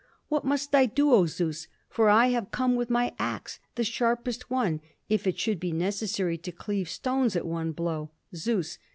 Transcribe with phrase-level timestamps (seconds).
[0.29, 1.67] _"What must I do, O Zeus?
[1.87, 6.39] For I have come with my ax, the sharpest one, if it should be necessary
[6.39, 8.79] to cleave stones at one blow." _Zeus.